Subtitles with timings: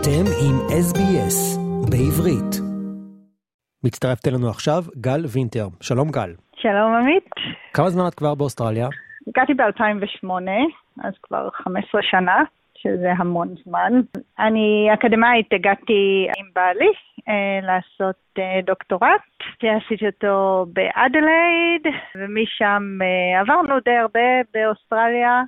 [0.00, 0.56] אתם עם
[0.88, 1.58] SBS
[1.90, 2.52] בעברית.
[3.84, 5.66] מצטרפת אלינו עכשיו גל וינטר.
[5.80, 6.30] שלום גל.
[6.56, 7.30] שלום עמית.
[7.74, 8.88] כמה זמן את כבר באוסטרליה?
[9.28, 10.26] הגעתי ב-2008,
[11.04, 12.42] אז כבר 15 שנה,
[12.74, 13.92] שזה המון זמן.
[14.38, 16.92] אני אקדמאית, הגעתי עם בעלי
[17.28, 19.22] אה, לעשות אה, דוקטורט,
[19.56, 21.84] עשיתי אותו באדלייד,
[22.16, 25.42] ומשם אה, עברנו די הרבה באוסטרליה.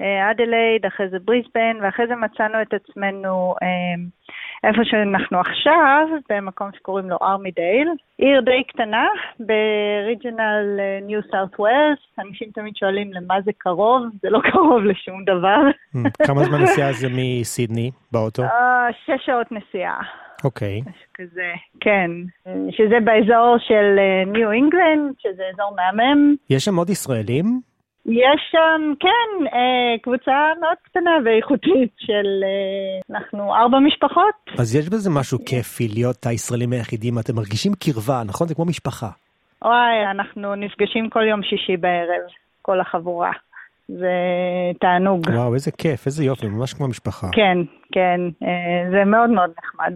[0.00, 3.68] אה, אדלייד, אחרי זה בריסבן, ואחרי זה מצאנו את עצמנו אה,
[4.64, 7.88] איפה שאנחנו עכשיו, במקום שקוראים לו ארמידייל,
[8.18, 9.06] עיר די קטנה
[9.40, 15.60] ב-regional ניו סאות' ויילס, אנשים תמיד שואלים למה זה קרוב, זה לא קרוב לשום דבר.
[15.94, 18.42] Hmm, כמה זמן נסיעה זה מסידני באוטו?
[18.42, 20.00] אה, שש שעות נסיעה.
[20.44, 20.80] אוקיי.
[21.14, 22.10] כזה, כן.
[22.70, 26.34] שזה באזור של ניו אינגלנד, שזה אזור מהמם.
[26.50, 27.69] יש שם עוד ישראלים?
[28.10, 34.34] יש שם, כן, אה, קבוצה מאוד קטנה ואיכותית של, אה, אנחנו ארבע משפחות.
[34.58, 38.48] אז יש בזה משהו כיפי להיות הישראלים היחידים, אתם מרגישים קרבה, נכון?
[38.48, 39.08] זה כמו משפחה.
[39.64, 42.22] וואי, אנחנו נפגשים כל יום שישי בערב,
[42.62, 43.32] כל החבורה.
[43.88, 44.14] זה
[44.80, 45.26] תענוג.
[45.28, 47.26] וואו, איזה כיף, איזה יופי, ממש כמו משפחה.
[47.32, 47.58] כן,
[47.92, 49.92] כן, אה, זה מאוד מאוד נחמד.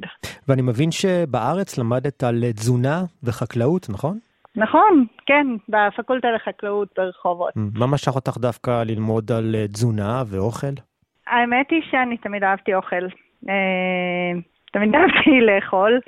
[0.48, 4.18] ואני מבין שבארץ למדת על תזונה וחקלאות, נכון?
[4.56, 7.52] נכון, כן, בפקולטה לחקלאות ברחובות.
[7.56, 10.74] מה משך אותך דווקא ללמוד על אה, תזונה ואוכל?
[11.27, 13.05] האמת היא שאני תמיד אהבתי אוכל.
[13.48, 14.41] אה,
[14.72, 16.00] תמיד אהבתי לאכול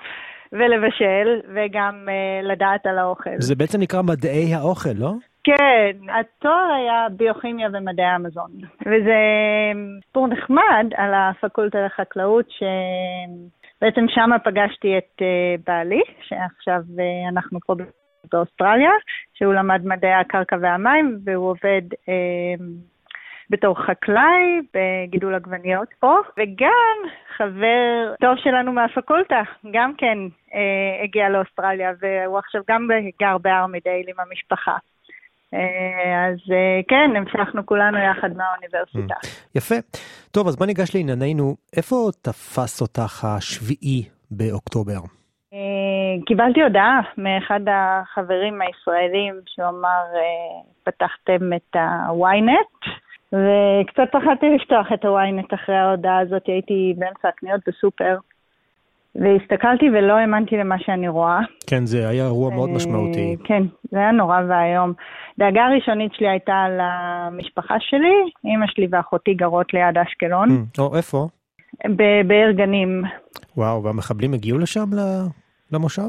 [0.52, 3.30] ולבשל, וגם אה, לדעת על האוכל.
[3.38, 5.12] זה בעצם נקרא מדעי האוכל, לא?
[5.44, 8.50] כן, התואר היה ביוכימיה ומדעי המזון.
[8.80, 9.16] וזה
[10.06, 15.22] סיפור נחמד על הפקולטה לחקלאות, שבעצם שם פגשתי את
[15.66, 16.80] בעלי, שעכשיו
[17.28, 17.74] אנחנו פה
[18.32, 18.90] באוסטרליה,
[19.34, 22.64] שהוא למד מדעי הקרקע והמים, והוא עובד אה,
[23.50, 30.18] בתור חקלאי בגידול עגבניות פה, וגם חבר טוב שלנו מהפקולטה, גם כן
[30.54, 32.88] אה, הגיע לאוסטרליה, והוא עכשיו גם
[33.20, 34.76] גר בארמידייל עם המשפחה.
[35.54, 39.14] אה, אז אה, כן, המשכנו כולנו יחד מהאוניברסיטה.
[39.14, 39.28] Mm.
[39.54, 39.74] יפה.
[40.30, 41.56] טוב, אז בוא ניגש לענייננו.
[41.76, 45.15] איפה תפס אותך השביעי באוקטובר?
[45.52, 52.88] אה, קיבלתי הודעה מאחד החברים הישראלים שהוא אמר, אה, פתחתם את ה-ynet,
[53.32, 58.16] וקצת פחדתי לפתוח את ה-ynet אחרי ההודעה הזאת, הייתי באמצע הקניות בסופר,
[59.14, 61.40] והסתכלתי ולא האמנתי למה שאני רואה.
[61.66, 63.36] כן, זה היה אירוע מאוד אה, משמעותי.
[63.44, 64.92] כן, זה היה נורא ואיום.
[65.38, 68.14] דאגה הראשונית שלי הייתה על המשפחה שלי,
[68.44, 70.48] אימא שלי ואחותי גרות ליד אשקלון.
[70.78, 71.28] או, איפה?
[71.84, 73.02] בבאר גנים.
[73.56, 74.86] וואו, והמחבלים הגיעו לשם
[75.72, 76.08] למושב?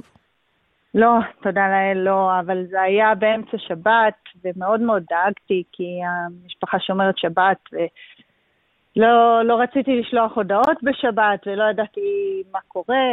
[0.96, 4.14] לא, תודה לאל, לא, אבל זה היה באמצע שבת,
[4.44, 7.58] ומאוד מאוד דאגתי, כי המשפחה שומרת שבת,
[8.96, 12.02] ולא לא רציתי לשלוח הודעות בשבת, ולא ידעתי
[12.52, 13.08] מה קורה.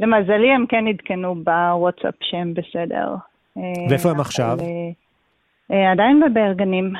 [0.00, 3.14] למזלי, הם כן עדכנו בוואטסאפ שהם בסדר.
[3.90, 4.58] ואיפה הם עכשיו?
[5.70, 6.92] אה, עדיין בבארגנים.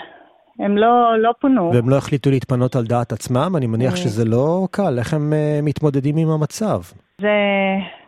[0.59, 1.71] הם לא, לא פונו.
[1.75, 3.53] והם לא החליטו להתפנות על דעת עצמם?
[3.57, 3.97] אני מניח אה.
[3.97, 4.99] שזה לא קל.
[4.99, 6.81] איך הם אה, מתמודדים עם המצב?
[7.21, 7.29] זה,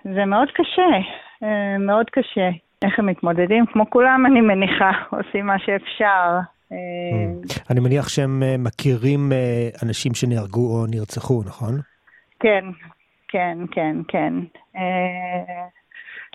[0.04, 0.82] זה מאוד קשה,
[1.42, 2.48] אה, מאוד קשה.
[2.82, 3.66] איך הם מתמודדים?
[3.66, 6.38] כמו כולם, אני מניחה, עושים מה שאפשר.
[7.70, 9.32] אני מניח שהם מכירים
[9.82, 11.74] אנשים שנהרגו או נרצחו, נכון?
[12.40, 12.64] כן,
[13.28, 14.34] כן, כן, כן.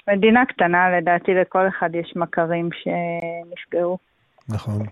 [0.07, 3.97] מדינה קטנה, לדעתי לכל אחד יש מכרים שנפגעו.
[4.50, 4.85] נכון.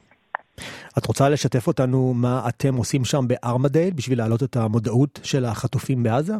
[0.97, 6.03] את רוצה לשתף אותנו מה אתם עושים שם בארמדייל בשביל להעלות את המודעות של החטופים
[6.03, 6.33] בעזה?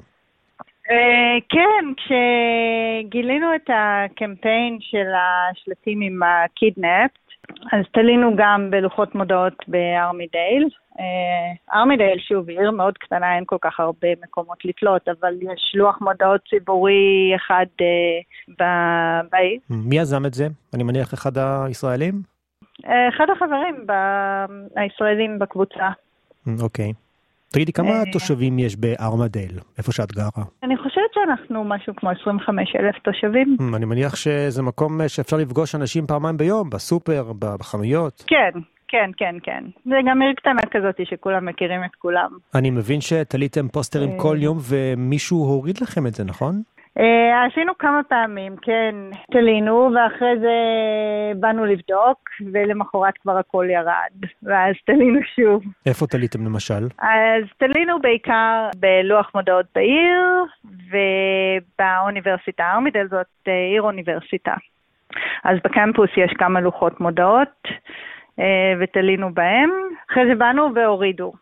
[0.92, 7.22] אה, כן, כשגילינו את הקמפיין של השלטים עם הקידנפט,
[7.72, 10.70] אז תלינו גם בלוחות מודעות בארמידייל.
[11.00, 16.02] אה, ארמידייל, שוב, עיר מאוד קטנה, אין כל כך הרבה מקומות לתלות, אבל יש לוח
[16.02, 19.60] מודעות ציבורי אחד אה, בעיר.
[19.70, 20.48] מי יזם את זה?
[20.74, 22.31] אני מניח אחד הישראלים?
[22.86, 23.86] אחד החברים
[24.76, 25.90] הישראלים בקבוצה.
[26.62, 26.94] אוקיי.
[27.54, 30.44] תגידי, כמה אה, תושבים יש בארמדל, איפה שאת גרה?
[30.64, 33.58] אני חושבת שאנחנו משהו כמו 25 אלף תושבים.
[33.76, 38.24] אני מניח שזה מקום שאפשר לפגוש אנשים פעמיים ביום, בסופר, בחנויות.
[38.28, 39.64] כן, כן, כן, כן.
[39.86, 42.30] זה גם עיר קטנה כזאת שכולם מכירים את כולם.
[42.56, 44.20] אני מבין שתליתם פוסטרים אה.
[44.20, 46.62] כל יום ומישהו הוריד לכם את זה, נכון?
[47.00, 47.04] Uh,
[47.52, 48.96] עשינו כמה פעמים, כן,
[49.32, 50.56] תלינו, ואחרי זה
[51.40, 55.64] באנו לבדוק, ולמחרת כבר הכל ירד, ואז תלינו שוב.
[55.86, 56.88] איפה תליתם למשל?
[57.00, 60.46] אז תלינו בעיקר בלוח מודעות בעיר,
[60.90, 64.54] ובאוניברסיטה ארמידל זאת אה, עיר אוניברסיטה.
[65.44, 68.44] אז בקמפוס יש כמה לוחות מודעות, uh,
[68.80, 69.70] ותלינו בהם.
[70.12, 71.34] אחרי זה באנו והורידו.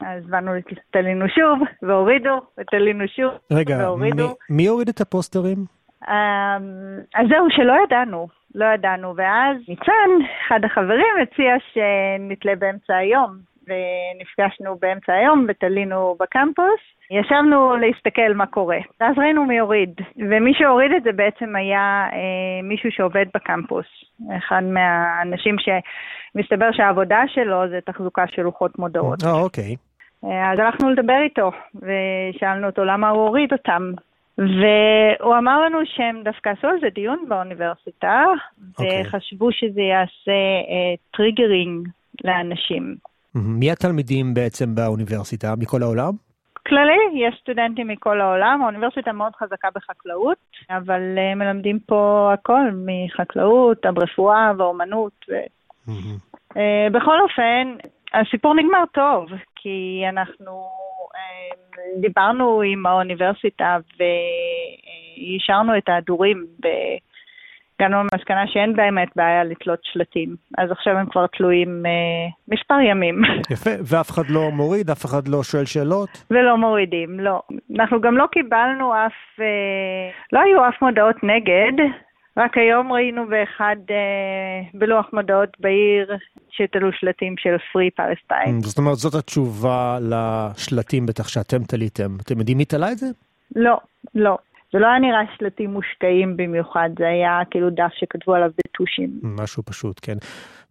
[0.00, 0.52] אז באנו,
[0.90, 4.28] תלינו שוב, והורידו, ותלינו שוב, רגע, והורידו.
[4.28, 5.58] מי, מי הוריד את הפוסטרים?
[6.08, 6.14] אמ,
[7.14, 9.16] אז זהו, שלא ידענו, לא ידענו.
[9.16, 10.10] ואז ניצן,
[10.46, 13.56] אחד החברים, הציע שנתלה באמצע היום.
[13.68, 16.80] ונפגשנו באמצע היום ותלינו בקמפוס.
[17.10, 18.78] ישבנו להסתכל מה קורה.
[19.00, 19.90] ואז ראינו מי הוריד.
[20.16, 23.86] ומי שהוריד את זה בעצם היה אה, מישהו שעובד בקמפוס.
[24.36, 29.24] אחד מהאנשים שמסתבר שהעבודה שלו זה תחזוקה של לוחות מודעות.
[29.24, 29.64] אה, אוקיי.
[29.64, 29.85] אה,
[30.52, 33.92] אז הלכנו לדבר איתו, ושאלנו אותו למה הוא הוריד אותם.
[34.38, 38.24] והוא אמר לנו שהם דווקא עשו על זה דיון באוניברסיטה,
[38.78, 39.02] אוקיי.
[39.02, 40.40] וחשבו שזה יעשה
[40.70, 41.88] אה, triggering
[42.24, 42.96] לאנשים.
[43.34, 45.54] מי התלמידים בעצם באוניברסיטה?
[45.58, 46.12] מכל העולם?
[46.66, 50.38] כללי, יש סטודנטים מכל העולם, האוניברסיטה מאוד חזקה בחקלאות,
[50.70, 55.12] אבל uh, מלמדים פה הכל, מחקלאות עד רפואה ואומנות.
[55.30, 55.34] ו...
[56.52, 56.58] Uh,
[56.92, 57.74] בכל אופן,
[58.14, 59.28] הסיפור נגמר טוב,
[59.66, 66.66] כי אנחנו uh, דיברנו עם האוניברסיטה והשארנו את ההדורים ב...
[67.80, 70.36] הגענו למסקנה שאין באמת בעיה לתלות שלטים.
[70.58, 73.22] אז עכשיו הם כבר תלויים אה, מספר ימים.
[73.54, 76.24] יפה, ואף אחד לא מוריד, אף אחד לא שואל שאלות?
[76.30, 77.42] ולא מורידים, לא.
[77.78, 81.84] אנחנו גם לא קיבלנו אף, אה, לא היו אף מודעות נגד,
[82.36, 86.16] רק היום ראינו באחד, אה, בלוח מודעות בעיר,
[86.50, 88.60] שתלו שלטים של Free Palestine.
[88.60, 92.16] זאת אומרת, זאת התשובה לשלטים בטח שאתם תליתם.
[92.20, 93.06] אתם יודעים מי תלה את זה?
[93.56, 93.76] לא,
[94.14, 94.38] לא.
[94.72, 99.20] זה לא היה נראה שלטים מושקעים במיוחד, זה היה כאילו דף שכתבו עליו בטושים.
[99.22, 100.16] משהו פשוט, כן.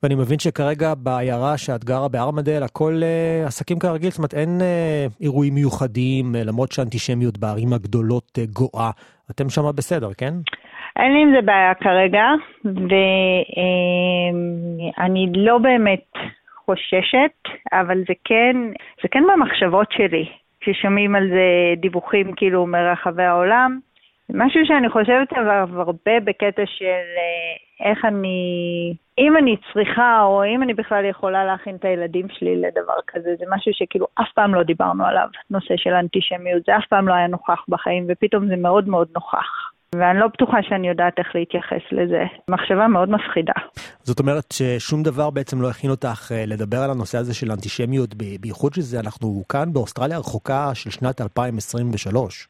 [0.03, 5.13] ואני מבין שכרגע בעיירה שאת גרה בארמדל, הכל uh, עסקים כרגיל, זאת אומרת אין uh,
[5.21, 8.91] אירועים מיוחדים, uh, למרות שהאנטישמיות בערים הגדולות uh, גואה.
[9.31, 10.33] אתם שמה בסדר, כן?
[10.99, 12.25] אין לי עם זה בעיה כרגע,
[14.97, 16.11] ואני לא באמת
[16.65, 18.57] חוששת, אבל זה כן,
[19.03, 20.25] זה כן במחשבות שלי.
[20.61, 23.79] כששומעים על זה דיווחים כאילו מרחבי העולם.
[24.29, 26.85] משהו שאני חושבת עליו הרבה בקטע של
[27.17, 32.55] אה, איך אני, אם אני צריכה או אם אני בכלל יכולה להכין את הילדים שלי
[32.55, 36.85] לדבר כזה, זה משהו שכאילו אף פעם לא דיברנו עליו, נושא של אנטישמיות, זה אף
[36.89, 39.71] פעם לא היה נוכח בחיים ופתאום זה מאוד מאוד נוכח.
[39.99, 42.23] ואני לא בטוחה שאני יודעת איך להתייחס לזה.
[42.47, 43.53] מחשבה מאוד מפחידה.
[44.03, 48.13] זאת אומרת ששום דבר בעצם לא הכין אותך אה, לדבר על הנושא הזה של אנטישמיות,
[48.39, 52.47] בייחוד שזה אנחנו כאן באוסטרליה הרחוקה של שנת 2023.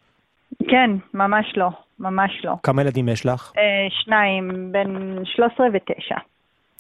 [0.67, 1.69] כן, ממש לא,
[1.99, 2.53] ממש לא.
[2.63, 3.51] כמה ילדים יש לך?
[3.57, 6.19] אה, שניים, בין 13 ו-9.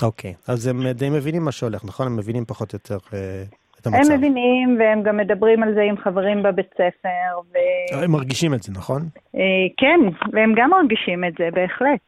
[0.01, 2.07] אוקיי, אז הם די מבינים מה שהולך, נכון?
[2.07, 3.43] הם מבינים פחות או יותר אה,
[3.87, 4.11] המצב.
[4.11, 7.39] הם מבינים, והם גם מדברים על זה עם חברים בבית ספר.
[7.53, 8.03] ו...
[8.03, 9.01] הם מרגישים את זה, נכון?
[9.35, 9.41] אה,
[9.77, 9.99] כן,
[10.33, 11.99] והם גם מרגישים את זה, בהחלט.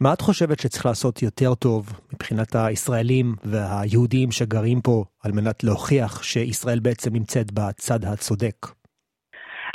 [0.00, 6.22] מה את חושבת שצריך לעשות יותר טוב מבחינת הישראלים והיהודים שגרים פה על מנת להוכיח
[6.22, 8.66] שישראל בעצם נמצאת בצד הצודק?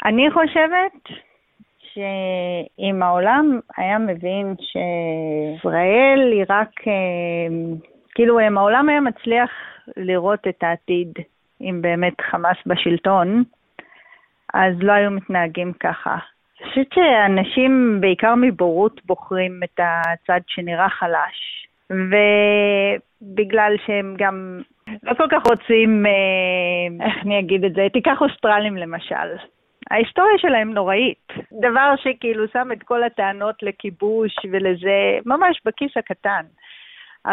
[0.06, 1.20] אני חושבת
[1.94, 6.94] שאם העולם היה מבין שישראל היא רק, אה,
[8.20, 9.52] כאילו אם העולם היה מצליח
[9.98, 11.14] לראות את העתיד,
[11.62, 13.44] אם באמת חמאס בשלטון,
[14.54, 16.18] אז לא היו מתנהגים ככה.
[16.60, 21.68] אני חושבת שאנשים, בעיקר מבורות, בוחרים את הצד שנראה חלש.
[21.90, 24.62] ובגלל שהם גם
[25.04, 29.30] לא כל כך רוצים, אה, איך אני אגיד את זה, תיקח אוסטרלים למשל.
[29.92, 31.28] ההיסטוריה שלהם נוראית.
[31.62, 36.46] דבר שכאילו שם את כל הטענות לכיבוש ולזה ממש בכיס הקטן.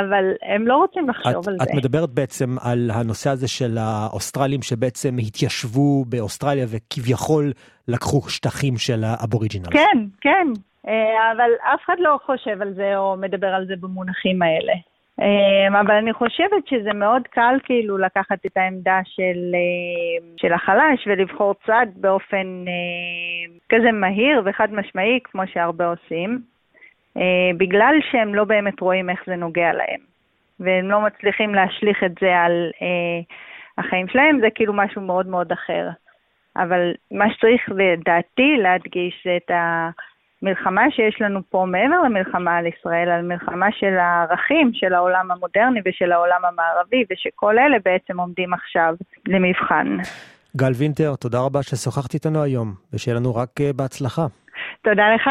[0.00, 1.64] אבל הם לא רוצים לחשוב את, על את זה.
[1.64, 7.52] את מדברת בעצם על הנושא הזה של האוסטרלים שבעצם התיישבו באוסטרליה וכביכול
[7.88, 9.70] לקחו שטחים של האבוריג'ינל.
[9.70, 10.46] כן, כן,
[10.88, 14.72] אה, אבל אף אחד לא חושב על זה או מדבר על זה במונחים האלה.
[15.20, 21.06] אה, אבל אני חושבת שזה מאוד קל כאילו לקחת את העמדה של, אה, של החלש
[21.06, 22.64] ולבחור צד באופן
[23.68, 26.55] כזה מהיר וחד משמעי, כמו שהרבה עושים.
[27.16, 30.00] אה, בגלל שהם לא באמת רואים איך זה נוגע להם.
[30.60, 33.20] והם לא מצליחים להשליך את זה על אה,
[33.78, 35.88] החיים שלהם, זה כאילו משהו מאוד מאוד אחר.
[36.56, 39.50] אבל מה שצריך לדעתי להדגיש זה את
[40.42, 45.80] המלחמה שיש לנו פה מעבר למלחמה על ישראל, על מלחמה של הערכים של העולם המודרני
[45.84, 48.94] ושל העולם המערבי, ושכל אלה בעצם עומדים עכשיו
[49.28, 49.96] למבחן.
[50.56, 54.26] גל וינטר, תודה רבה ששוחחת איתנו היום, ושיהיה לנו רק אה, בהצלחה.
[54.82, 55.30] תודה לך.